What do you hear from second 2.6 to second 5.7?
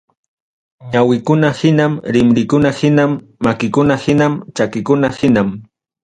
hinam, makikuna hinam, chakikuna hinam.